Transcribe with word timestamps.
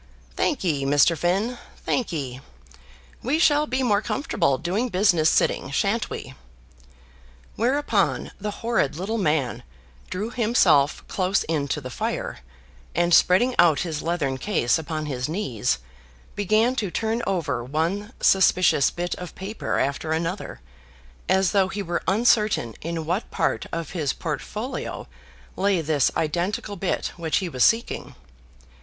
"Thankye, 0.35 0.81
Mr. 0.81 1.15
Finn, 1.15 1.59
thankye. 1.87 2.41
We 3.21 3.37
shall 3.37 3.67
be 3.67 3.83
more 3.83 4.01
comfortable 4.01 4.57
doing 4.57 4.89
business 4.89 5.29
sitting, 5.29 5.69
shan't 5.69 6.09
we?" 6.09 6.33
Whereupon 7.55 8.31
the 8.41 8.49
horrid 8.65 8.95
little 8.95 9.19
man 9.19 9.61
drew 10.09 10.31
himself 10.31 11.07
close 11.07 11.43
in 11.43 11.67
to 11.67 11.79
the 11.81 11.91
fire, 11.91 12.39
and 12.95 13.13
spreading 13.13 13.53
out 13.59 13.81
his 13.81 14.01
leathern 14.01 14.39
case 14.39 14.79
upon 14.79 15.05
his 15.05 15.29
knees, 15.29 15.77
began 16.35 16.75
to 16.77 16.89
turn 16.89 17.21
over 17.27 17.63
one 17.63 18.11
suspicious 18.19 18.89
bit 18.89 19.13
of 19.19 19.35
paper 19.35 19.77
after 19.77 20.13
another, 20.13 20.61
as 21.29 21.51
though 21.51 21.67
he 21.67 21.83
were 21.83 22.01
uncertain 22.07 22.73
in 22.81 23.05
what 23.05 23.29
part 23.29 23.67
of 23.71 23.91
his 23.91 24.13
portfolio 24.13 25.07
lay 25.55 25.79
this 25.79 26.09
identical 26.17 26.75
bit 26.75 27.11
which 27.17 27.37
he 27.37 27.47
was 27.47 27.63
seeking. 27.63 28.15